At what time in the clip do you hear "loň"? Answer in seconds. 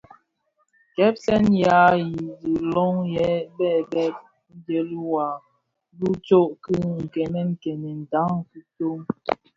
2.71-2.95